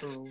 [0.00, 0.28] So,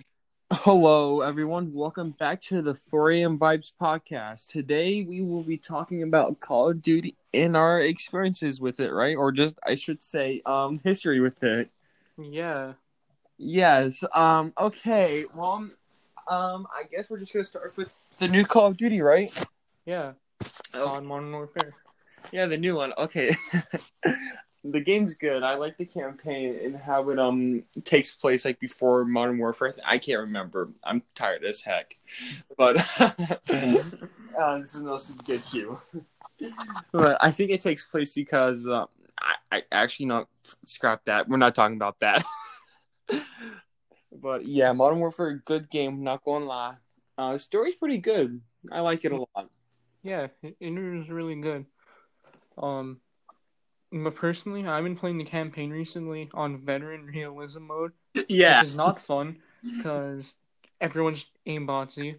[0.52, 1.74] Hello, everyone.
[1.74, 4.48] Welcome back to the 4am Vibes podcast.
[4.48, 9.16] Today, we will be talking about Call of Duty and our experiences with it, right?
[9.18, 11.70] Or just, I should say, um, history with it.
[12.18, 12.74] yeah,
[13.38, 14.04] Yes.
[14.14, 14.54] Um.
[14.58, 15.26] Okay.
[15.34, 15.68] Well,
[16.30, 19.30] um, I guess we're just gonna start with the new Call of Duty, right?
[19.86, 20.14] yeah,
[20.74, 21.74] on Modern Warfare.
[22.32, 22.94] Yeah, the new one.
[22.98, 23.36] Okay.
[24.72, 25.44] the game's good.
[25.44, 29.74] I like the campaign and how it um takes place like before Modern Warfare.
[29.86, 30.70] I can't remember.
[30.84, 31.96] I'm tired as heck.
[32.58, 33.14] But uh,
[33.48, 35.80] this is supposed to get you.
[36.92, 38.86] but I think it takes place because uh,
[39.20, 40.28] I, I actually not
[40.66, 41.30] scrap that.
[41.30, 42.26] We're not talking about that.
[44.12, 46.04] but yeah, Modern Warfare, a good game.
[46.04, 46.76] Not gonna lie.
[47.18, 48.42] Uh, the story's pretty good.
[48.72, 49.50] I like it a lot.
[50.02, 51.66] Yeah, it, it was really good.
[52.58, 53.00] Um,
[54.04, 57.92] but personally, I've been playing the campaign recently on veteran realism mode,
[58.28, 60.36] Yeah, which is not fun because
[60.82, 62.16] everyone's aimbots you.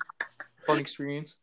[0.67, 1.37] Fun experience.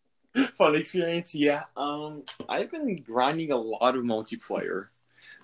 [0.56, 1.36] fun experience.
[1.36, 1.64] Yeah.
[1.78, 4.88] Um, I've been grinding a lot of multiplayer,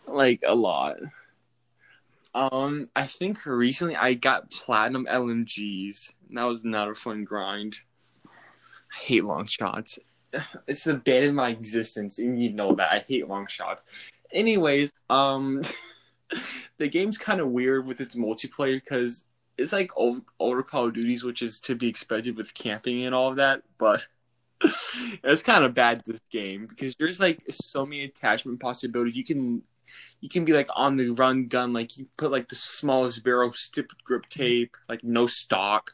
[0.07, 0.97] like a lot.
[2.33, 6.13] Um, I think recently I got platinum LMGs.
[6.29, 7.75] And that was not a fun grind.
[8.27, 9.99] I hate long shots.
[10.67, 13.83] It's the bane of my existence, and you know that I hate long shots.
[14.31, 15.61] Anyways, um,
[16.77, 19.25] the game's kind of weird with its multiplayer because
[19.58, 23.13] it's like old older Call of Duties, which is to be expected with camping and
[23.13, 24.02] all of that, but
[25.23, 29.16] it's kind of bad this game because there's like so many attachment possibilities.
[29.16, 29.63] You can
[30.21, 33.52] you can be like on the run gun, like you put like the smallest barrel,
[33.53, 35.91] stupid grip tape, like no stock.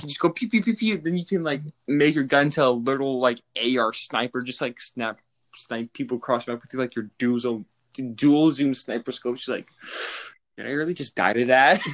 [0.00, 0.98] You just go pew pew pew pew.
[0.98, 4.80] Then you can like make your gun to a little like AR sniper, just like
[4.80, 5.20] snap
[5.56, 7.66] snipe people across map with like your dual zoom
[8.14, 9.38] dual zoom sniper scope.
[9.38, 9.68] She's like,
[10.56, 11.80] did I really just die to that?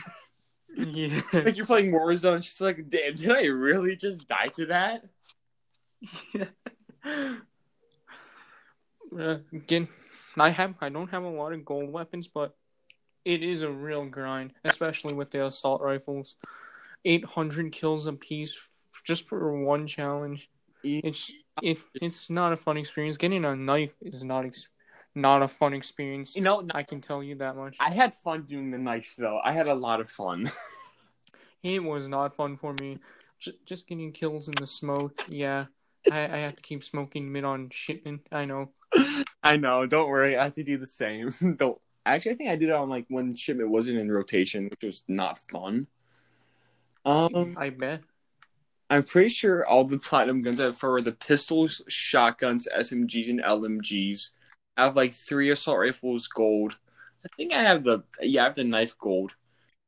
[0.75, 1.21] Yeah.
[1.35, 2.43] like you're playing Warzone.
[2.43, 5.05] She's like, damn, did I really just die to that?
[9.19, 9.89] Uh, again,
[10.39, 12.57] I have I don't have a lot of gold weapons, but
[13.25, 16.37] it is a real grind, especially with the assault rifles.
[17.05, 18.59] Eight hundred kills a piece
[19.05, 20.49] just for one challenge.
[20.85, 21.31] It's
[21.63, 23.17] it, it's not a fun experience.
[23.17, 24.69] Getting a knife is not ex-
[25.15, 26.35] not a fun experience.
[26.35, 27.77] You know, I can tell you that much.
[27.79, 29.41] I had fun doing the knife though.
[29.45, 30.51] I had a lot of fun.
[31.63, 32.99] It was not fun for me.
[33.39, 35.25] J- just getting kills in the smoke.
[35.29, 35.67] Yeah,
[36.11, 38.27] I I have to keep smoking mid on shipment.
[38.33, 38.73] I know.
[39.43, 39.87] I know.
[39.87, 40.37] Don't worry.
[40.37, 41.31] I had to do the same.
[41.57, 41.79] don't.
[42.05, 45.05] Actually, I think I did it on like when shipment wasn't in rotation, which was
[45.07, 45.87] not fun.
[47.05, 48.01] Um, I bet.
[48.93, 53.41] I'm pretty sure all the platinum guns I have for the pistols, shotguns, SMGs, and
[53.41, 54.29] LMGs.
[54.77, 56.77] I have like three assault rifles gold.
[57.25, 59.35] I think I have the yeah, I have the knife gold,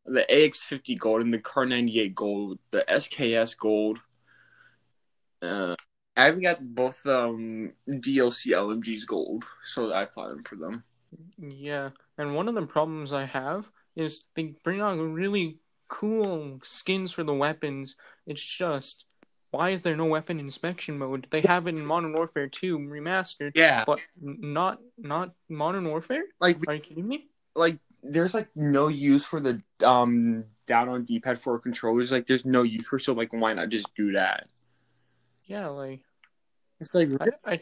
[0.07, 3.99] the AX50 gold, and the Kar 98 gold, the SKS gold.
[5.43, 5.75] Uh,
[6.17, 10.83] I haven't got both um DLC LMGs gold, so I platinum for them.
[11.37, 13.67] Yeah, and one of the problems I have
[13.97, 17.97] is they bring out really cool skins for the weapons.
[18.27, 19.05] It's just
[19.51, 21.29] why is there no weapon inspection mode?
[21.31, 26.25] They have it in Modern Warfare 2 remastered, Yeah, but not not Modern Warfare.
[26.41, 27.29] like Are you kidding me?
[27.55, 32.11] like there's like no use for the um down on D-pad for controllers.
[32.11, 34.49] Like there's no use for so like why not just do that?
[35.45, 36.01] Yeah, like
[36.81, 37.61] It's like I I,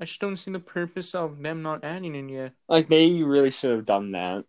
[0.00, 2.52] I just don't see the purpose of them not adding it yet.
[2.68, 4.44] like they really should have done that.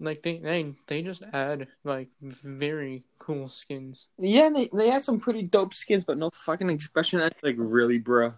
[0.00, 4.06] Like they they they just add like very cool skins.
[4.16, 7.18] Yeah, they they had some pretty dope skins, but no fucking expression.
[7.18, 8.34] That's like really, bruh.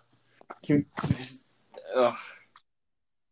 [0.62, 0.87] Can
[1.94, 2.15] ugh.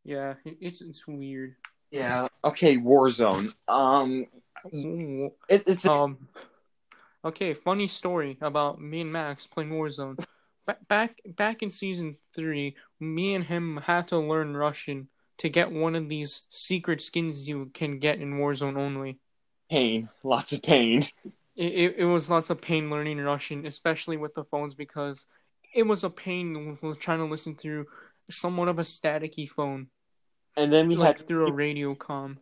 [0.05, 1.57] Yeah, it's it's weird.
[1.91, 2.29] Yeah.
[2.45, 3.55] Okay, Warzone.
[3.67, 4.27] Um,
[4.65, 6.29] it, it's Um.
[7.25, 10.25] Okay, funny story about me and Max playing Warzone.
[10.67, 15.73] Ba- back back in season three, me and him had to learn Russian to get
[15.73, 19.19] one of these secret skins you can get in Warzone only.
[19.71, 21.03] pain, lots of pain.
[21.57, 25.27] It, it, it was lots of pain learning Russian, especially with the phones, because
[25.75, 27.87] it was a pain trying to listen through
[28.31, 29.89] somewhat of a staticky phone,
[30.57, 32.39] And then we like had through a radio com.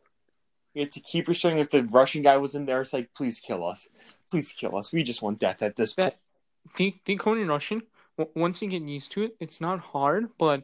[0.74, 2.80] we had to keep restraining if the Russian guy was in there.
[2.80, 3.88] It's like, please kill us,
[4.30, 4.92] please kill us.
[4.92, 6.14] We just want death at this point.
[6.14, 7.82] That de- decoding Russian.
[8.18, 10.62] w- Once you get used to it, it's not hard, but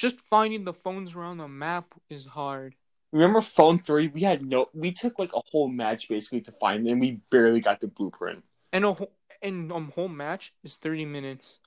[0.00, 2.74] just finding the phones around the map is hard.
[3.12, 4.08] Remember phone three?
[4.08, 4.66] We had no.
[4.72, 8.42] We took like a whole match basically to find, and we barely got the blueprint.
[8.72, 9.12] And a whole
[9.42, 11.58] and um whole match is thirty minutes.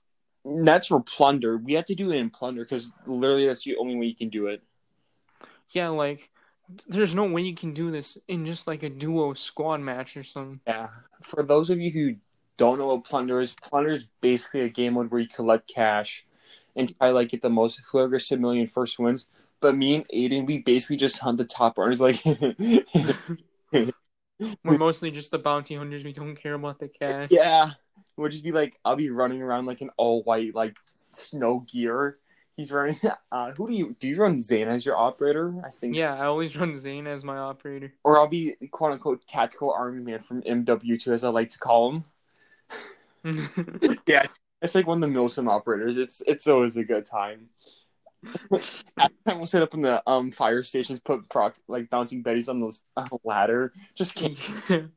[0.45, 1.57] That's for plunder.
[1.57, 4.29] We had to do it in plunder because literally that's the only way you can
[4.29, 4.63] do it.
[5.69, 6.29] Yeah, like
[6.87, 10.23] There's no way you can do this in just like a duo squad match or
[10.23, 10.61] something.
[10.67, 10.87] Yeah.
[11.21, 12.15] For those of you who
[12.57, 16.25] don't know what Plunder is, Plunder is basically a game mode where you collect cash
[16.75, 19.27] and try like get the most whoever gets a million first wins.
[19.61, 22.01] But me and Aiden, we basically just hunt the top runners.
[22.01, 22.21] Like,
[23.71, 26.03] We're mostly just the bounty hunters.
[26.03, 27.29] We don't care about the cash.
[27.31, 27.71] yeah,
[28.17, 30.75] we'll just be like, I'll be running around like an all white like
[31.13, 32.17] snow gear.
[32.55, 32.99] He's running.
[33.31, 34.09] Uh, who do you do?
[34.09, 35.55] You run Zane as your operator?
[35.65, 35.95] I think.
[35.95, 36.01] so.
[36.01, 37.91] Yeah, I always run Zane as my operator.
[38.03, 41.91] Or I'll be quote unquote tactical army man from MW2 as I like to call
[41.91, 42.03] him.
[44.05, 44.27] Yeah,
[44.63, 45.97] it's like one of the Milsim operators.
[45.97, 47.49] It's it's always a good time.
[49.27, 52.61] Time we'll set up in the um fire stations, put proc like bouncing betties on
[52.61, 53.73] the uh, ladder.
[53.95, 54.37] Just kidding.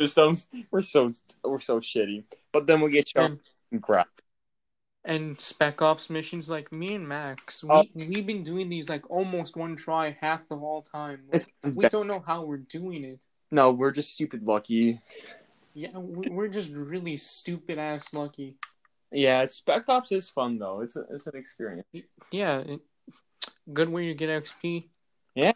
[0.00, 0.48] systems.
[0.70, 1.12] We're so
[1.44, 2.24] we're so shitty.
[2.52, 3.40] But then we'll get you and,
[3.72, 4.06] and grab.
[5.04, 7.84] and Spec Ops missions, like me and Max, we Oh.
[7.94, 11.24] we've been doing these like almost one try half the whole time.
[11.32, 13.20] Like, we don't know how we're doing it.
[13.50, 14.98] no, we're just stupid lucky.
[15.74, 18.56] Yeah, we- we're just really stupid ass lucky.
[19.10, 20.80] Yeah, Spec Ops is fun though.
[20.80, 21.86] It's a, it's an experience.
[22.30, 22.80] Yeah, it,
[23.72, 24.88] good way to get XP.
[25.34, 25.52] Yeah.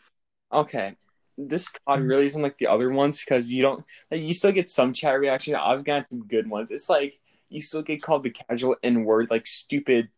[0.53, 0.97] Okay,
[1.37, 4.69] this COD really isn't like the other ones because you don't like, you still get
[4.69, 5.55] some chat reaction.
[5.55, 6.71] I've got some good ones.
[6.71, 7.19] It's like
[7.49, 10.09] you still get called the casual N word, like stupid.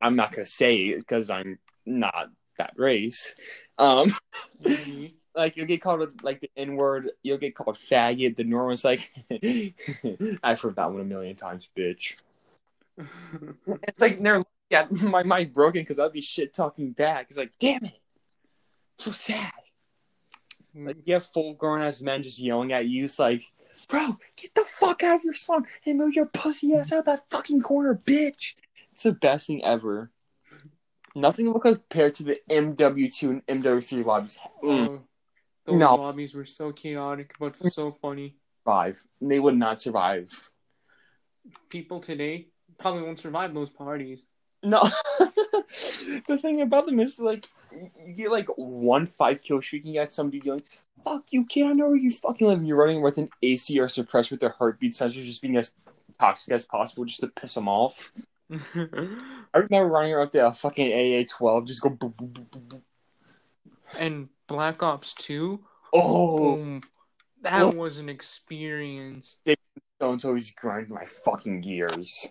[0.00, 3.34] I'm not gonna say because I'm not that race.
[3.78, 4.12] Um,
[5.34, 7.10] like you'll get called like the N word.
[7.22, 8.36] You'll get called faggot.
[8.36, 9.10] The normal is like,
[10.42, 12.16] I've heard that one a million times, bitch.
[13.88, 17.26] It's like they're yeah, my mind broken because I'd be shit talking back.
[17.28, 18.00] It's like, damn it,
[18.98, 19.52] so sad.
[20.74, 23.04] Like you have full grown ass men just yelling at you.
[23.04, 23.42] It's like,
[23.88, 27.24] bro, get the fuck out of your spawn and move your pussy ass out that
[27.30, 28.54] fucking corner, bitch.
[28.92, 30.10] It's the best thing ever.
[31.14, 34.38] Nothing will compare to the MW2 and MW3 lobbies.
[34.64, 35.02] Mm, Oh,
[35.64, 35.94] those No.
[35.96, 38.36] lobbies were so chaotic, but so funny.
[38.64, 39.02] survive.
[39.20, 40.50] They would not survive.
[41.68, 42.48] People today
[42.78, 44.24] probably won't survive those parties.
[44.62, 44.82] No.
[46.28, 47.48] the thing about them is like
[48.06, 50.62] you get like one five kill streak, and you got somebody yelling,
[51.04, 51.66] "Fuck you, kid!
[51.66, 54.50] I know where you fucking live." And you're running with an ACR suppressed with their
[54.50, 55.74] heartbeat sensor, just being as
[56.20, 58.12] toxic as possible, just to piss them off.
[58.52, 58.58] I
[59.54, 62.68] remember running around the fucking AA twelve, just go boop boop boop boop.
[62.68, 62.80] boop.
[63.98, 65.60] And Black Ops 2,
[65.92, 66.82] Oh, boom.
[67.42, 69.40] That was an experience.
[69.96, 72.28] Stone's always grind my fucking gears.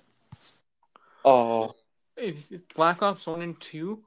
[1.24, 1.75] Oh,
[2.16, 4.04] It's- Black Ops 1 and 2,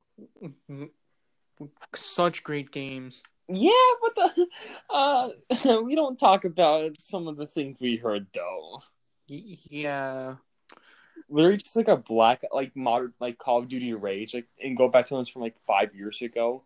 [1.95, 3.23] such great games.
[3.49, 3.71] yeah,
[4.03, 4.49] but the
[4.91, 8.83] uh, we don't talk about some of the things we heard though.
[9.27, 10.37] Yeah.
[11.29, 14.89] literally just like a black like modern like Call of Duty Rage like and go
[14.89, 16.63] back to ones from like five years ago.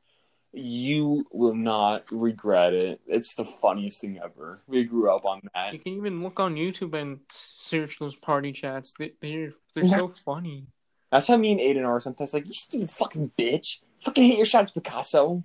[0.53, 3.01] You will not regret it.
[3.07, 4.63] It's the funniest thing ever.
[4.67, 5.75] We grew up on that.
[5.75, 8.95] You can even look on YouTube and search those party chats.
[8.99, 10.67] They, they're they're so funny.
[11.13, 12.33] That's how me and Aiden are sometimes.
[12.33, 13.81] Like you stupid fucking bitch.
[14.01, 15.45] Fucking hit your shots, Picasso.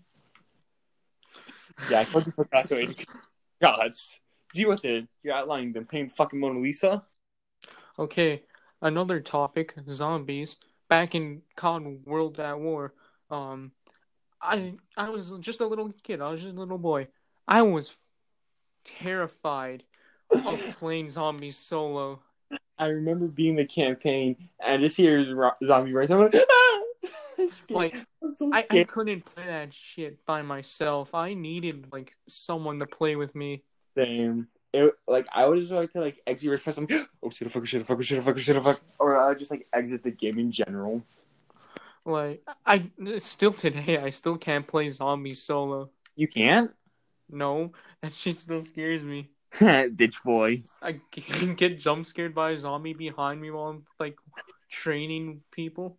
[1.89, 2.77] Yeah, I called you Picasso.
[2.77, 3.05] Aiden.
[3.61, 4.19] Gods,
[4.53, 5.07] deal with it.
[5.21, 7.03] You're outlining them painting fucking Mona Lisa.
[7.99, 8.43] Okay,
[8.81, 10.57] another topic: zombies.
[10.89, 12.93] Back in COD World at War,
[13.31, 13.71] um,
[14.43, 16.21] I I was just a little kid.
[16.21, 17.07] I was just a little boy.
[17.47, 17.93] I was
[18.83, 19.83] terrified
[20.31, 22.19] of playing zombie solo.
[22.77, 26.09] I remember being the campaign and just hear ro- zombie race.
[26.09, 26.79] I'm like, ah!
[27.69, 31.13] Like I'm so I, I couldn't play that shit by myself.
[31.13, 33.63] I needed like someone to play with me.
[33.97, 34.47] Same.
[34.71, 36.77] It, like I would just like to like exit first.
[36.77, 36.87] I'm
[37.23, 40.03] oh shit, fuck, shit, fuck, shit, fuck, shit, fuck, or I would just like exit
[40.03, 41.03] the game in general.
[42.05, 45.89] Like I still today, I still can't play zombies solo.
[46.15, 46.71] You can't,
[47.29, 49.29] No, that shit still scares me.
[49.95, 50.63] ditch boy.
[50.81, 54.17] I can get jump scared by a zombie behind me while I'm like
[54.69, 55.97] training people.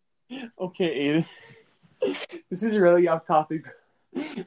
[0.58, 1.24] Okay,
[2.02, 2.36] Aiden.
[2.50, 3.66] this is really off topic.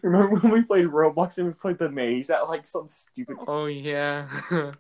[0.02, 3.38] Remember when we played Roblox and we played the maze at like some stupid?
[3.48, 4.74] Oh yeah, I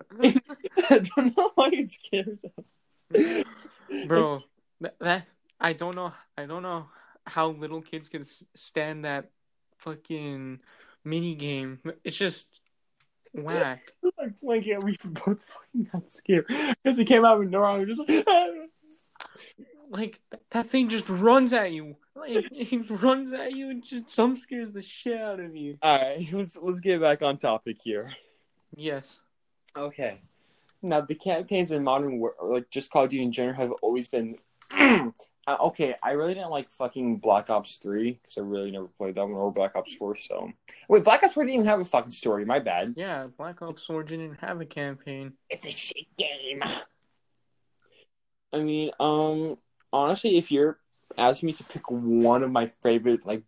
[0.89, 4.05] don't know why it scares us.
[4.07, 4.39] bro.
[4.79, 5.25] That, that
[5.59, 6.13] I don't know.
[6.37, 6.87] I don't know
[7.25, 9.29] how little kids could s- stand that
[9.77, 10.59] fucking
[11.03, 11.79] mini game.
[12.03, 12.61] It's just
[13.33, 13.91] whack.
[14.17, 17.67] like playing it, we were both fucking not scared because it came out with nowhere.
[17.69, 18.25] I just like.
[19.89, 20.19] Like
[20.51, 21.95] that thing just runs at you.
[22.13, 25.77] Like it runs at you and just jump scares the shit out of you.
[25.81, 28.11] all right, let's let's get back on topic here.
[28.75, 29.21] Yes.
[29.77, 30.19] Okay.
[30.81, 34.09] Now the campaigns in modern war, like just Call of Duty in general, have always
[34.09, 34.35] been
[35.47, 39.15] uh, okay, I really didn't like fucking Black Ops Three because I really never played
[39.15, 40.17] that one or Black Ops Four.
[40.17, 40.51] So
[40.89, 42.43] wait, Black Ops Four didn't even have a fucking story.
[42.43, 42.95] My bad.
[42.97, 45.33] Yeah, Black Ops 4 didn't have a campaign.
[45.49, 46.61] It's a shit game.
[48.53, 49.57] I mean, um,
[49.93, 50.79] honestly, if you're
[51.17, 53.43] asking me to pick one of my favorite like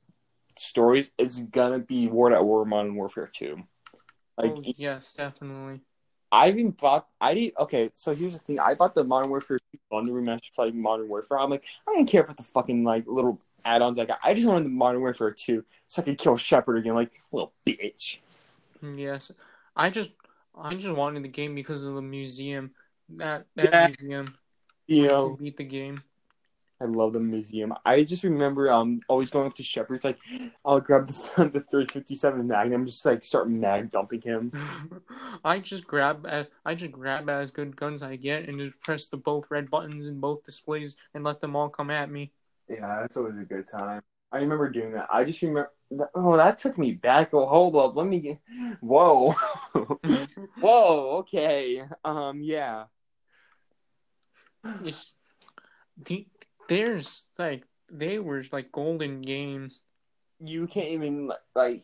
[0.57, 3.63] stories, it's gonna be War at War Modern Warfare Two.
[4.37, 5.81] Like, oh, yes, definitely.
[6.31, 7.07] I even bought.
[7.19, 7.53] I did.
[7.57, 8.59] Okay, so here's the thing.
[8.59, 11.39] I bought the Modern Warfare 2 bundle remastered for like Modern Warfare.
[11.39, 14.19] I'm like, I don't care about the fucking like little add-ons I got.
[14.23, 16.93] I just wanted the Modern Warfare 2 so I could kill Shepard again.
[16.95, 18.17] Like, little bitch.
[18.83, 19.31] Mm, yes,
[19.75, 20.11] I just,
[20.55, 22.71] I just wanted the game because of the museum.
[23.09, 23.87] That that Yeah.
[23.87, 24.37] museum.
[24.87, 26.03] You once know, you beat the game.
[26.81, 27.73] I love the museum.
[27.85, 30.17] I just remember um always going up to Shepard's like,
[30.63, 31.13] I'll grab the
[31.53, 34.51] the 357 Magnum, just like start mag dumping him.
[35.43, 39.07] I just grab, a- I just grab as good guns I get and just press
[39.07, 42.31] the both red buttons in both displays and let them all come at me.
[42.69, 44.01] Yeah, that's always a good time.
[44.31, 45.07] I remember doing that.
[45.11, 45.71] I just remember.
[46.13, 47.33] Oh, that took me back.
[47.33, 47.95] Oh, hold up.
[47.95, 48.37] Let me get.
[48.79, 49.31] Whoa.
[50.61, 51.17] Whoa.
[51.17, 51.83] Okay.
[52.05, 52.41] Um.
[52.43, 52.85] Yeah.
[54.63, 54.93] The-
[56.69, 59.83] there's like they were like golden games.
[60.39, 61.83] You can't even like.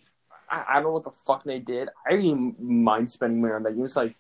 [0.50, 1.90] I, I don't know what the fuck they did.
[2.06, 3.72] I didn't even mind spending money on that.
[3.72, 4.16] It was like,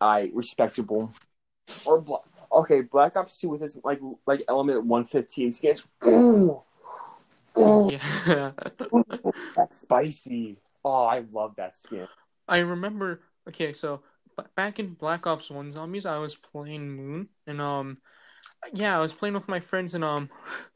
[0.00, 1.12] I respectable.
[1.84, 5.84] Or Bla- okay, Black Ops Two with this like like element one fifteen skins.
[6.06, 6.62] Ooh.
[7.58, 7.90] Ooh,
[8.26, 8.52] Yeah.
[9.56, 10.56] that's spicy.
[10.84, 12.06] Oh, I love that skin.
[12.46, 13.20] I remember.
[13.48, 14.02] Okay, so
[14.36, 17.98] b- back in Black Ops One Zombies, I was playing Moon, and um,
[18.72, 20.28] yeah, I was playing with my friends, and um,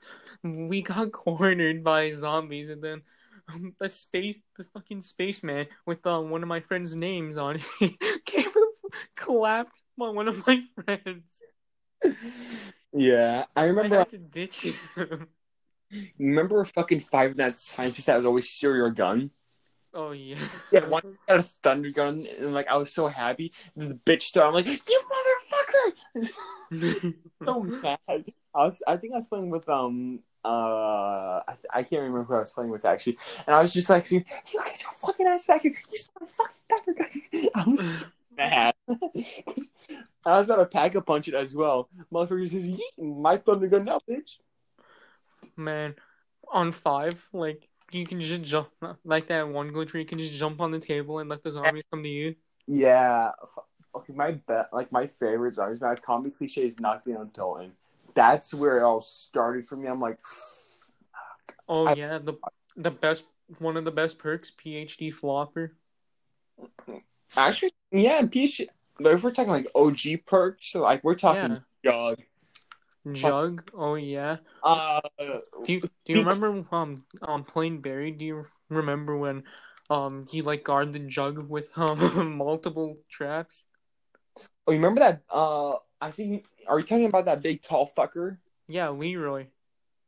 [0.45, 3.03] we got cornered by zombies, and then
[3.49, 8.25] um, the space, the fucking spaceman with um one of my friends' names on it
[8.27, 11.41] came and clapped by one of my friends.
[12.93, 13.97] Yeah, I I remember.
[13.99, 15.29] had to ditch him.
[16.19, 19.31] Remember a fucking Five Nights scientist that would always steal your gun?
[19.95, 20.39] Oh yeah.
[20.71, 23.53] Yeah, once I got a thunder gun, and like I was so happy.
[23.77, 24.49] The bitch started.
[24.49, 25.01] I'm like, you!
[27.45, 27.99] so mad.
[28.09, 28.83] I was.
[28.87, 30.21] I think I was playing with um.
[30.45, 33.16] Uh, I, I can't remember who I was playing with actually,
[33.47, 34.62] and I was just like, "You get your
[35.00, 35.73] fucking ass back here!
[35.90, 38.75] You stole fucking gun!" I was so mad.
[40.25, 41.88] I was about to pack a punch it as well.
[42.12, 44.37] Motherfucker says, "Yeet, my thunder gun now, bitch."
[45.57, 45.95] Man,
[46.52, 48.69] on five, like you can just jump
[49.04, 51.52] like that one glitch where you can just jump on the table and let the
[51.52, 52.35] zombies come to you.
[52.66, 53.31] Yeah.
[53.95, 57.73] Okay, my bet, like my favorite zombies now, comedy cliche is not being on Dalton.
[58.15, 59.89] That's where it all started for me.
[59.89, 60.19] I'm like,
[61.69, 62.35] Oh I- yeah, the
[62.77, 63.25] the best
[63.59, 65.75] one of the best perks, PhD flopper.
[67.37, 68.63] actually, yeah, Peach.
[68.99, 72.19] But if we're talking like OG perks, so like we're talking Jug.
[73.13, 73.71] Jug.
[73.75, 74.37] Oh yeah.
[74.63, 78.19] Uh, Do you do you remember um um playing Buried?
[78.19, 79.45] Do you remember when
[79.91, 83.65] um he like guarded the jug with um multiple traps?
[84.66, 85.23] Oh, you remember that?
[85.31, 86.45] Uh, I think.
[86.69, 88.38] Are you talking about that big tall fucker?
[88.69, 89.47] Yeah, Leroy.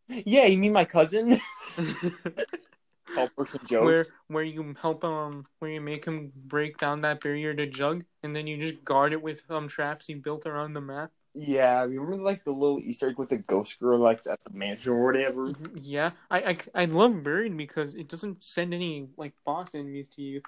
[0.08, 1.36] Yeah, you mean my cousin?
[3.14, 3.84] Tall person joke.
[3.84, 8.04] where where you help um where you make him break down that barrier to jug
[8.22, 11.10] and then you just guard it with um traps you built around the map.
[11.34, 14.92] Yeah, remember like the little Easter egg with the ghost girl, like at the mansion
[14.92, 15.46] or whatever.
[15.74, 20.22] Yeah, I I, I love Buried because it doesn't send any like boss enemies to
[20.22, 20.42] you,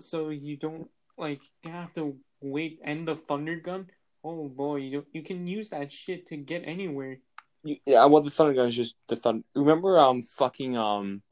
[0.00, 3.88] so you don't like have to wait and the thunder gun.
[4.22, 7.18] Oh boy, you you can use that shit to get anywhere.
[7.64, 9.44] Yeah, well, the thunder gun is just the thunder.
[9.54, 11.22] Remember, um, fucking, um,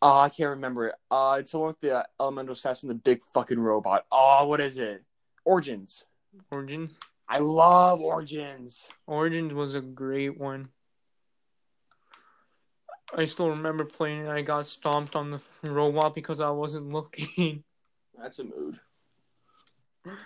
[0.00, 0.94] oh, I can't remember it.
[1.10, 4.06] Uh, it's the one with the elemental assassin, the big fucking robot.
[4.12, 5.02] Oh, what is it?
[5.44, 6.06] Origins.
[6.52, 6.98] Origins.
[7.28, 8.88] I love Origins.
[9.06, 10.68] Origins was a great one.
[13.16, 14.28] I still remember playing it.
[14.28, 15.30] I got stomped on
[15.62, 17.64] the robot because I wasn't looking.
[18.18, 18.78] That's a mood.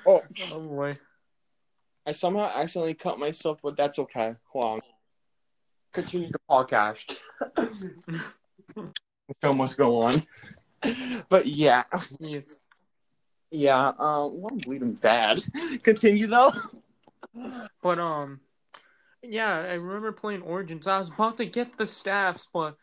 [0.06, 0.98] Oh, oh boy.
[2.06, 4.36] I somehow accidentally cut myself, but that's okay.
[4.52, 4.80] Hold on.
[5.92, 7.18] Continue the podcast.
[7.56, 8.92] The
[9.42, 10.14] show must go on.
[11.28, 11.84] But yeah,
[12.20, 12.40] Yeah.
[13.50, 13.88] yeah.
[13.88, 15.42] Um, well, I'm bleeding bad.
[15.82, 16.52] Continue though.
[17.82, 18.40] But um,
[19.22, 20.86] yeah, I remember playing Origins.
[20.86, 22.76] I was about to get the staffs, but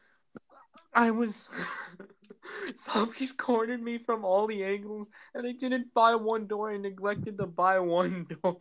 [0.93, 1.49] I was
[2.77, 6.71] zombies cornered me from all the angles, and I didn't buy one door.
[6.71, 8.57] I neglected to buy one door.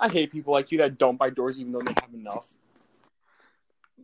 [0.00, 2.54] I hate people like you that don't buy doors even though they have enough.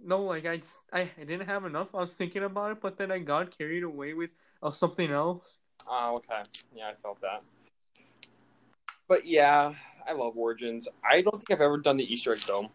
[0.05, 0.61] No, like I,
[0.93, 1.89] I, I didn't have enough.
[1.95, 4.31] I was thinking about it, but then I got carried away with
[4.63, 5.57] uh, something else.
[5.89, 6.43] Oh, okay.
[6.75, 7.43] Yeah, I felt that.
[9.09, 9.75] But yeah,
[10.07, 10.87] I love Origins.
[11.09, 12.71] I don't think I've ever done the Easter egg though.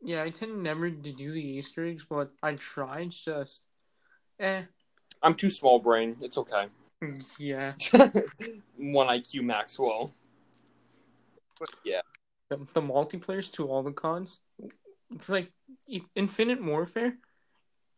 [0.00, 3.00] Yeah, I tend never to do the Easter eggs, but I try.
[3.00, 3.67] It's just,
[4.40, 4.62] eh,
[5.22, 6.16] I'm too small brain.
[6.20, 6.66] It's okay.
[7.38, 7.74] yeah.
[8.76, 10.14] One IQ Maxwell.
[11.58, 12.00] But yeah.
[12.50, 14.38] The, the multiplayers to all the CODs,
[15.14, 15.50] it's like
[16.14, 17.18] Infinite Warfare.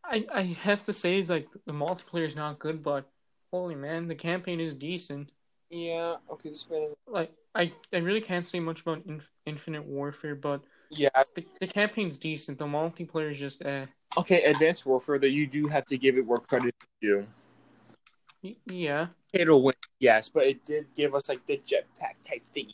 [0.05, 3.09] I I have to say, it's like the multiplayer is not good, but
[3.53, 5.31] holy man, the campaign is decent.
[5.71, 6.17] Yeah.
[6.33, 6.51] Okay.
[6.51, 6.89] This man.
[7.07, 11.11] Like I I really can't say much about Inf- Infinite Warfare, but Yeah.
[11.37, 12.59] the, the campaign's decent.
[12.59, 13.87] The multiplayer is just eh.
[14.17, 14.43] Okay.
[14.45, 15.19] Advanced Warfare.
[15.19, 17.27] That you do have to give it where credit is due.
[18.67, 19.09] Yeah.
[19.33, 19.75] It'll win.
[19.99, 22.73] Yes, but it did give us like the jetpack type thing.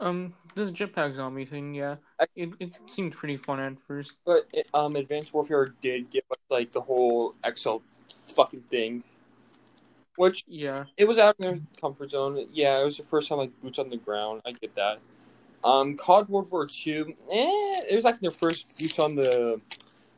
[0.00, 1.96] Um, this jetpack zombie thing, yeah,
[2.34, 4.14] it it seemed pretty fun at first.
[4.24, 7.82] But it, um, Advanced Warfare did give us like the whole Excel
[8.34, 9.04] fucking thing,
[10.16, 12.46] which Yeah, it was out of their comfort zone.
[12.52, 14.40] Yeah, it was the first time like boots on the ground.
[14.46, 15.00] I get that.
[15.62, 19.60] Um, COD World War Two, eh, it was like their first boots on the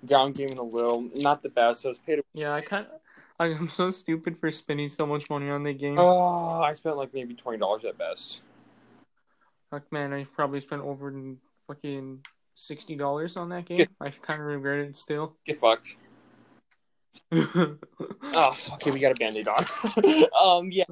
[0.06, 1.08] ground game in a little.
[1.16, 1.82] Not the best.
[1.82, 2.20] So it was paid.
[2.34, 2.92] yeah, I kind of.
[3.40, 5.98] I'm so stupid for spending so much money on the game.
[5.98, 8.42] Oh, I spent like maybe twenty dollars at best.
[9.70, 11.12] Fuck, man, I probably spent over
[11.66, 12.20] fucking
[12.54, 13.78] sixty dollars on that game.
[13.78, 15.34] Get- I kind of regret it still.
[15.46, 15.96] Get fucked.
[17.32, 17.76] Oh,
[18.74, 19.64] okay, we got a band-aid on.
[20.58, 20.84] um, yeah,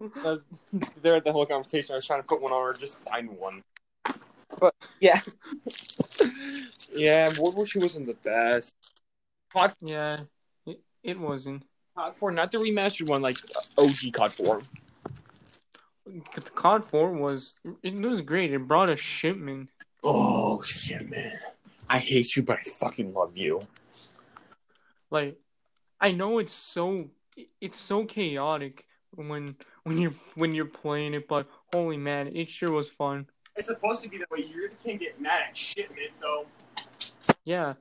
[0.00, 0.46] was
[1.02, 1.92] there at the whole conversation.
[1.92, 3.62] I was trying to put one on or just find one.
[4.58, 5.20] But yeah,
[6.94, 8.74] yeah, World War II wasn't the best.
[9.52, 10.20] COD, yeah,
[10.66, 11.64] it, it wasn't.
[11.96, 13.36] COD 4, not the remastered one, like
[13.76, 14.62] OG COD 4.
[16.34, 18.52] But the COD Four was it was great.
[18.52, 19.68] It brought a shipment.
[20.04, 21.36] Oh shit, man!
[21.88, 23.66] I hate you, but I fucking love you.
[25.10, 25.36] Like,
[26.00, 27.10] I know it's so
[27.60, 28.86] it's so chaotic
[29.16, 33.26] when when you're when you're playing it, but holy man, it sure was fun.
[33.56, 34.44] It's supposed to be that way.
[34.46, 36.46] You really can't get mad at shit shipment, though.
[37.44, 37.74] Yeah,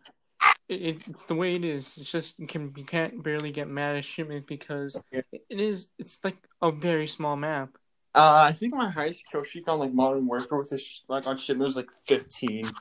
[0.69, 1.97] it, it's the way it is.
[1.97, 5.89] It's just you can you can't barely get mad at shipment because it, it is
[5.99, 7.77] it's like a very small map.
[8.13, 11.27] Uh, I think my highest kill streak on like Modern Warfare with a sh- like
[11.27, 12.71] on shipment was like fifteen.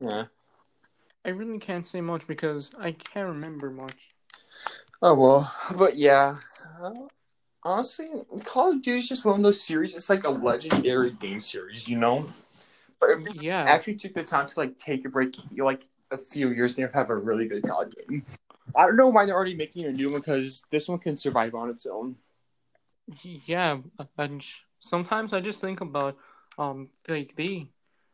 [0.00, 0.24] Yeah.
[1.24, 3.96] I really can't say much because I can't remember much.
[5.02, 6.36] Oh well, but yeah.
[7.62, 8.08] Honestly,
[8.44, 9.94] Call of Duty is just one of those series.
[9.94, 12.26] It's like a legendary game series, you know.
[13.00, 15.86] But if you Yeah, actually took the time to like take a break, you like
[16.10, 18.24] a few years, they have a really good COD game.
[18.76, 21.54] I don't know why they're already making a new one because this one can survive
[21.54, 22.16] on its own.
[23.22, 23.78] yeah.
[24.18, 24.44] And
[24.80, 26.16] sometimes I just think about
[26.58, 27.70] um like they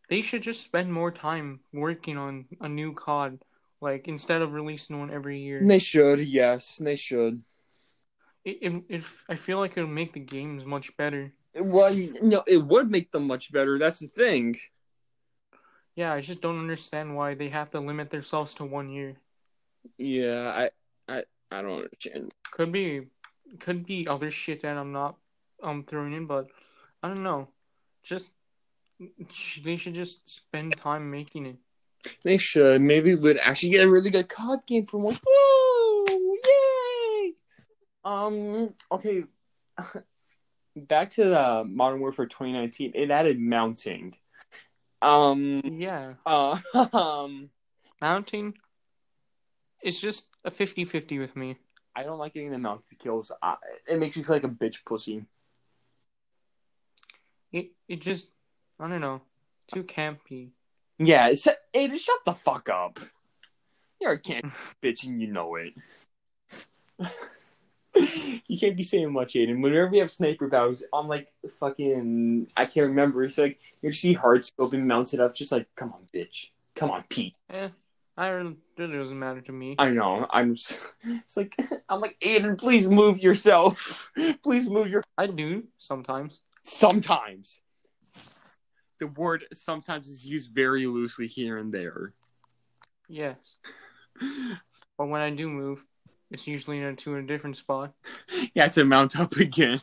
[0.09, 3.39] they should just spend more time working on a new COD,
[3.81, 5.63] like instead of releasing one every year.
[5.67, 7.43] They should, yes, they should.
[8.47, 11.33] It, it, it I feel like it'll make the games much better.
[11.53, 13.77] Well, no, it would make them much better.
[13.77, 14.55] That's the thing.
[15.97, 19.17] Yeah, I just don't understand why they have to limit themselves to one year.
[19.99, 22.35] Yeah, I, I, I don't understand.
[22.53, 23.09] Could be,
[23.59, 25.17] could be other shit that I'm not
[25.61, 26.47] um throwing in, but
[27.03, 27.49] I don't know.
[28.05, 28.31] Just
[29.65, 31.57] they should just spend time making it.
[32.23, 32.81] They should.
[32.81, 35.17] Maybe we'd actually get a really good COD game from one.
[38.07, 38.73] Um.
[38.91, 39.25] Okay.
[40.77, 42.93] Back to the Modern Warfare 2019.
[42.95, 44.15] It added mounting.
[45.03, 45.61] Um.
[45.65, 46.59] Yeah, Uh.
[46.93, 47.51] Um.
[48.01, 48.55] mounting.
[49.83, 51.57] It's just a 50-50 with me.
[51.95, 53.33] I don't like getting the mounted kills.
[53.43, 53.57] I,
[53.89, 55.25] it makes me feel like a bitch pussy.
[57.53, 58.31] It it just
[58.79, 59.23] I don't know,
[59.73, 60.51] too campy.
[60.99, 61.29] Yeah.
[61.29, 62.99] It's, shut the fuck up.
[64.01, 64.47] You're a can't
[64.83, 65.75] bitch and you know it.
[68.47, 69.63] you can't be saying much, Aiden.
[69.63, 72.49] Whenever we have sniper battles, I'm like fucking.
[72.57, 73.25] I can't remember.
[73.25, 75.35] It's like you just see hard scoping mounted up.
[75.35, 76.51] Just like, come on, bitch.
[76.75, 77.35] Come on, Pete.
[77.51, 77.69] Eh,
[78.17, 78.59] I don't.
[78.77, 79.77] really doesn't matter to me.
[79.79, 80.27] I know.
[80.31, 80.57] I'm.
[81.05, 81.57] It's like
[81.89, 82.59] I'm like Aiden.
[82.59, 84.11] Please move yourself.
[84.43, 85.05] Please move your.
[85.17, 86.41] I do sometimes.
[86.65, 87.61] Sometimes.
[88.99, 92.15] The word sometimes is used very loosely here and there.
[93.09, 93.59] Yes,
[94.99, 95.85] but when I do move,
[96.31, 97.93] it's usually in a, to a different spot.
[98.55, 99.81] yeah, to mount up again.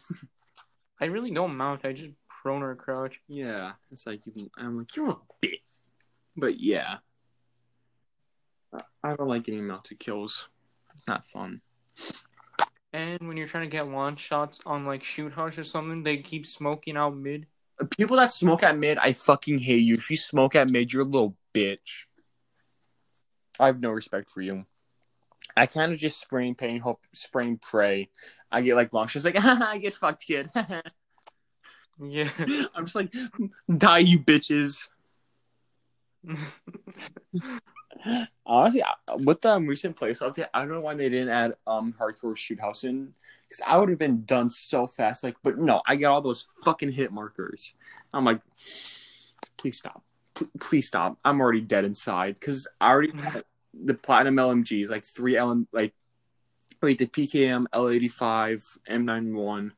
[1.01, 1.86] I really don't mount.
[1.86, 3.19] I just prone or crouch.
[3.27, 4.49] Yeah, it's like you.
[4.58, 5.60] I'm like you're a bitch,
[6.36, 6.97] but yeah,
[8.73, 10.47] I- I don't like getting mounted kills.
[10.93, 11.62] It's not fun.
[12.93, 16.17] And when you're trying to get long shots on like shoot house or something, they
[16.17, 17.47] keep smoking out mid.
[17.97, 19.95] People that smoke at mid, I fucking hate you.
[19.95, 22.03] If you smoke at mid, you're a little bitch.
[23.60, 24.65] I have no respect for you.
[25.56, 28.10] I kind of just spray and hope spray and pray.
[28.52, 30.50] I get like long shots, like I get fucked, kid.
[32.00, 32.30] Yeah.
[32.76, 33.13] I'm just like,
[33.78, 34.88] die, you bitches.
[38.46, 38.84] Honestly,
[39.20, 42.36] with the um, recent place update, I don't know why they didn't add um hardcore
[42.36, 43.13] shoot house in
[43.48, 45.24] because I would have been done so fast.
[45.24, 47.76] Like, but no, I got all those fucking hit markers.
[48.13, 48.42] I'm like,
[49.58, 50.04] please stop,
[50.38, 51.18] P- please stop.
[51.24, 53.13] I'm already dead inside because I already
[53.73, 55.93] the platinum LMGs, like three LM, like
[56.81, 59.71] wait, the PKM L85 M91.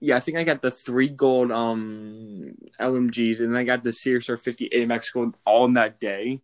[0.00, 4.40] Yeah, I think I got the three gold um LMGs, and I got the CXR
[4.40, 6.40] 50 AMX gold all in that day.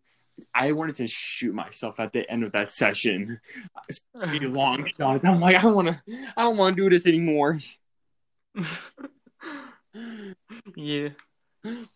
[0.52, 3.40] I wanted to shoot myself at the end of that session.
[4.32, 5.24] Be long shots.
[5.24, 6.02] I'm like, I don't want to.
[6.36, 7.60] I don't want to do this anymore.
[10.74, 11.10] yeah.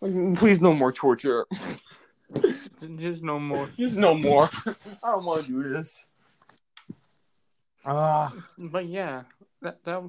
[0.01, 1.47] Please, no more torture.
[2.97, 3.71] Just no more.
[3.79, 4.49] Just no more.
[5.03, 6.07] I don't want to do this.
[7.85, 8.33] Ah.
[8.57, 9.23] But yeah,
[9.63, 10.03] that that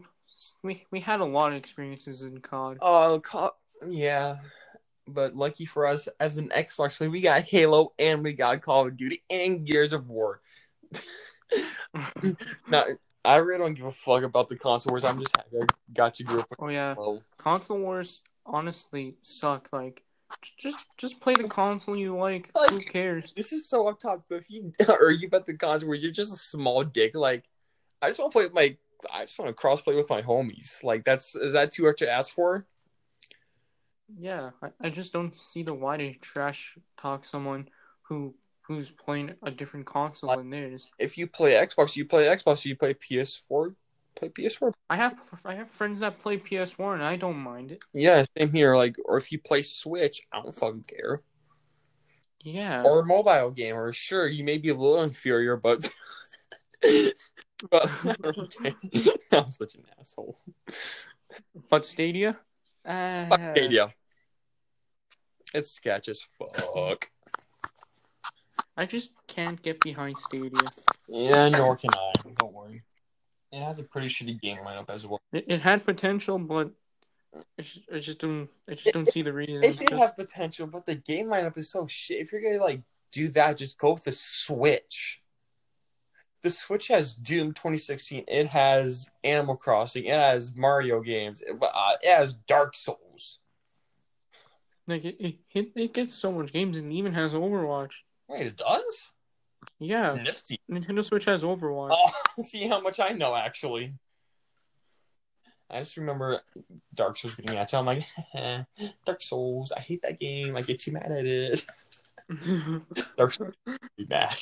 [0.64, 2.78] we we had a lot of experiences in COD.
[2.82, 3.52] Oh, COD.
[3.88, 4.38] yeah.
[5.08, 8.88] But lucky for us, as an Xbox fan, we got Halo and we got Call
[8.88, 10.40] of Duty and Gears of War.
[12.70, 12.86] now,
[13.26, 15.04] I really don't give a fuck about the console wars.
[15.04, 16.46] I'm just happy I got you.
[16.60, 16.96] oh yeah,
[17.38, 19.70] console wars honestly suck.
[19.72, 20.04] Like,
[20.58, 22.50] just just play the console you like.
[22.70, 23.34] Who cares?
[23.34, 26.34] This is so up top, but if you argue about the console where you're just
[26.34, 27.46] a small dick, like
[28.02, 28.78] I just want to play with my,
[29.14, 30.84] I just want to crossplay with my homies.
[30.84, 32.66] Like that's is that too much to ask for?
[34.18, 37.70] Yeah, I, I just don't see the why to trash talk someone
[38.04, 40.92] who who's playing a different console than theirs.
[41.00, 42.66] If you play Xbox, you play Xbox.
[42.66, 43.76] You play PS4,
[44.20, 44.74] play PS4.
[44.90, 47.82] I have I have friends that play PS4 and I don't mind it.
[47.94, 48.76] Yeah, same here.
[48.76, 51.22] Like, or if you play Switch, I don't fucking care.
[52.42, 52.84] Yeah.
[52.84, 55.90] Or a mobile gamer, sure, you may be a little inferior, but.
[57.70, 57.90] but
[58.38, 58.74] okay.
[59.32, 60.38] I'm such an asshole.
[61.70, 62.38] But Stadia?
[62.86, 63.90] Uh, Fuck Stadia.
[65.54, 67.10] It's sketch as fuck.
[68.78, 70.70] I just can't get behind Stadia.
[71.08, 72.14] Yeah, nor can I.
[72.36, 72.84] Don't worry.
[73.52, 75.20] It has a pretty shitty game lineup as well.
[75.34, 76.72] It, it had potential, but
[77.36, 79.64] I just, I just don't I just don't see the reason.
[79.64, 82.22] It did have potential, but the game lineup is so shit.
[82.22, 82.82] If you're gonna like
[83.12, 85.22] do that, just go with the Switch.
[86.42, 88.24] The Switch has Doom 2016.
[88.28, 90.06] It has Animal Crossing.
[90.06, 91.42] It has Mario games.
[91.42, 93.40] It, uh, it has Dark Souls.
[94.88, 97.94] Like it, it, it, it gets so much games and even has Overwatch.
[98.28, 99.12] Wait, it does?
[99.80, 100.60] Yeah, Nifty.
[100.70, 101.92] Nintendo Switch has Overwatch.
[101.92, 102.12] Oh,
[102.44, 103.94] see how much I know actually.
[105.72, 106.42] I just remember
[106.94, 108.04] Dark Souls getting at I'm like,
[109.06, 109.72] Dark Souls.
[109.72, 110.58] I hate that game.
[110.58, 111.66] I get too mad at it.
[113.18, 113.54] Dark Souls.
[113.96, 114.36] Be mad.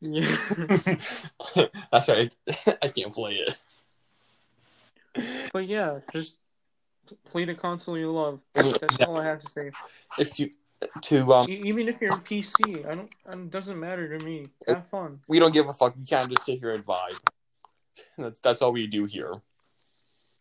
[0.00, 0.36] yeah.
[1.92, 2.34] That's right.
[2.82, 3.52] I can't play it.
[5.52, 6.36] But yeah, just
[7.26, 8.40] play the console you love.
[8.54, 9.70] That's all I have to say.
[10.18, 10.50] If you
[11.02, 13.12] to um, Even if you're on PC, I don't.
[13.46, 14.48] It doesn't matter to me.
[14.66, 15.20] Have fun.
[15.28, 15.96] we don't give a fuck.
[15.96, 17.18] We can't just sit here and vibe.
[18.18, 19.40] That's that's all we do here.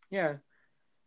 [0.10, 0.36] Yeah.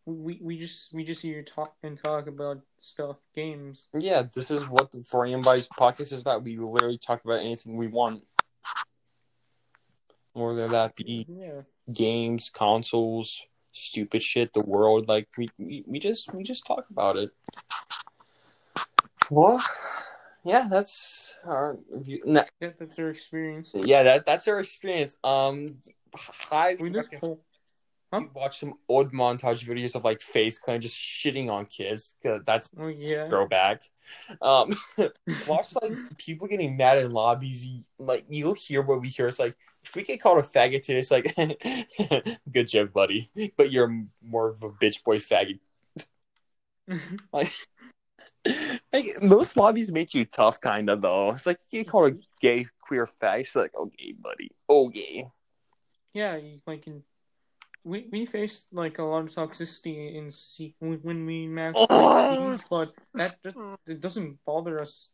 [0.06, 3.88] We we just we just hear talk and talk about stuff, games.
[3.98, 6.42] Yeah, this is what the For Vice podcast is about.
[6.44, 8.24] We literally talk about anything we want.
[10.32, 11.62] Whether that be Yeah.
[11.92, 17.16] games, consoles, stupid shit, the world, like we, we, we just we just talk about
[17.16, 17.30] it.
[19.30, 19.62] Well,
[20.44, 22.20] yeah, that's our review.
[22.24, 23.72] No, Yeah, that's their experience.
[23.74, 25.16] yeah, that that's our experience.
[25.22, 25.66] Um,
[26.14, 27.00] hi, We we
[28.34, 32.14] watched some old montage videos of like FaZe Clan just shitting on kids.
[32.22, 33.28] 'cause That's Oh yeah.
[33.28, 33.82] throwback.
[34.40, 34.74] Um,
[35.46, 37.66] watch like people getting mad in lobbies.
[37.66, 39.28] You, like you'll hear what we hear.
[39.28, 41.34] It's like if we get called a faggot today, it's like
[42.52, 43.30] good joke, buddy.
[43.56, 45.60] But you're more of a bitch boy faggot.
[47.32, 47.52] Like,
[48.92, 51.32] like those lobbies make you tough, kind of though.
[51.32, 53.40] It's like you get called a gay queer fag.
[53.40, 55.26] It's like okay, buddy, okay.
[56.12, 57.02] yeah, you, like in,
[57.84, 62.56] we we faced like a lot of toxicity in C when, we matched Oh.
[62.56, 63.54] Siege, but that, that
[63.86, 65.12] it doesn't bother us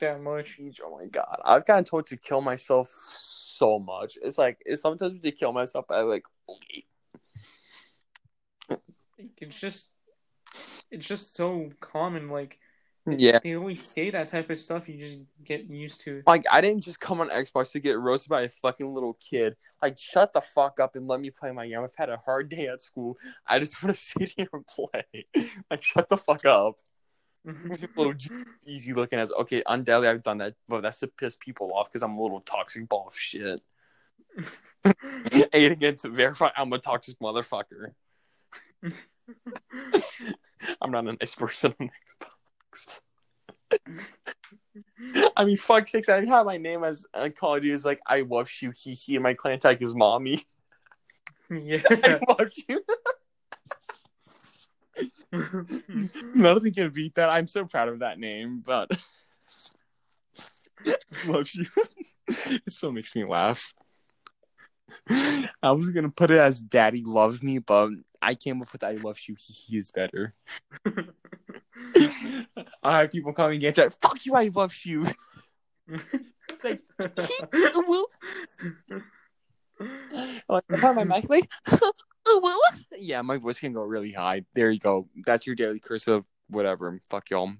[0.00, 0.58] that much.
[0.84, 2.90] Oh my god, I've gotten told to kill myself
[3.58, 4.18] so much.
[4.22, 5.86] It's like it's sometimes to kill myself.
[5.90, 6.84] I like okay.
[9.40, 9.92] It's just
[10.90, 12.28] it's just so common.
[12.28, 12.58] Like
[13.06, 13.38] Yeah.
[13.42, 14.88] they always say that type of stuff.
[14.88, 16.22] You just get used to.
[16.26, 19.56] Like I didn't just come on Xbox to get roasted by a fucking little kid.
[19.82, 21.80] Like shut the fuck up and let me play my game.
[21.80, 23.16] I've had a hard day at school.
[23.46, 25.26] I just want to sit here and play.
[25.70, 26.76] Like shut the fuck up.
[27.46, 27.72] Mm-hmm.
[27.96, 28.14] little
[28.66, 29.62] Easy looking as okay.
[29.66, 32.88] Undoubtedly, I've done that, but that's to piss people off because I'm a little toxic
[32.88, 33.60] ball of shit.
[35.52, 37.92] Aiding it to verify I'm a toxic motherfucker.
[40.80, 41.90] I'm not a nice person on
[42.72, 43.00] Xbox.
[45.36, 48.00] I mean, fuck sakes, I have my name as uh, Call of Duty is like
[48.06, 50.44] I love you, hee hee, and my clan tag is mommy.
[51.50, 51.82] yeah.
[51.90, 52.82] I love you.
[56.34, 57.30] Nothing can beat that.
[57.30, 58.90] I'm so proud of that name, but
[61.26, 61.66] love you.
[62.26, 63.72] it still makes me laugh.
[65.62, 68.92] I was gonna put it as Daddy loves me, but I came up with I
[68.92, 69.36] love you.
[69.38, 70.34] He, he is better.
[72.82, 73.90] I have people calling me Gantry.
[74.00, 75.06] Fuck you, I love you.
[76.64, 76.80] like,
[80.48, 81.48] like, I have my mic like,
[82.98, 84.44] yeah, my voice can go really high.
[84.54, 85.08] There you go.
[85.24, 87.00] That's your daily curse of whatever.
[87.08, 87.52] Fuck y'all.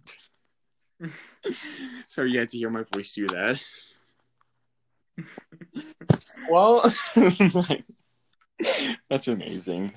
[2.09, 3.62] Sorry you had to hear my voice do that.
[6.51, 6.92] well,
[9.09, 9.94] that's amazing.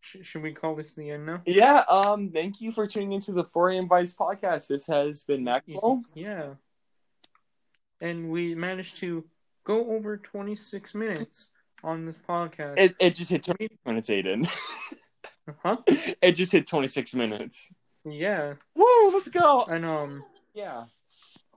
[0.00, 1.42] Sh- should we call this the end now?
[1.46, 4.66] Yeah, um, thank you for tuning into the 4 AM Vibes podcast.
[4.66, 6.02] This has been Maxwell.
[6.14, 6.54] Yeah.
[8.00, 9.24] And we managed to
[9.64, 11.50] go over 26 minutes
[11.84, 12.78] on this podcast.
[12.78, 14.50] It, it just hit 26 minutes, Aiden.
[15.62, 15.76] huh?
[15.86, 17.72] It just hit 26 minutes.
[18.04, 18.54] Yeah.
[18.74, 19.64] Woo, let's go.
[19.64, 20.84] And um Yeah.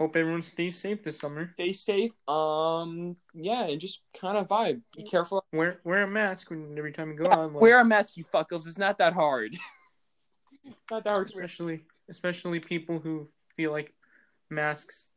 [0.03, 1.51] Hope everyone stays safe this summer.
[1.53, 2.11] Stay safe.
[2.27, 4.81] Um, yeah, and just kind of vibe.
[4.97, 5.45] Be careful.
[5.53, 7.53] Wear wear a mask when, every time you go out.
[7.53, 8.67] like, Wear a mask, you fuckers.
[8.67, 9.55] It's not that hard.
[10.91, 11.27] not that hard.
[11.27, 13.93] especially especially people who feel like
[14.49, 15.11] masks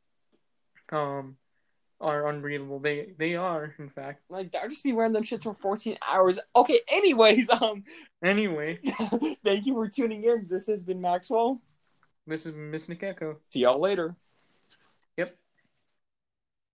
[0.92, 1.36] um
[2.00, 2.78] are unbreathable.
[2.80, 4.22] They they are, in fact.
[4.28, 6.38] Like, I'll just be wearing them shits for 14 hours.
[6.54, 7.82] Okay, anyways, um,
[8.22, 8.78] Anyway,
[9.44, 10.46] thank you for tuning in.
[10.48, 11.60] This has been Maxwell.
[12.26, 13.38] this is Miss Nick Echo.
[13.50, 14.14] See y'all later.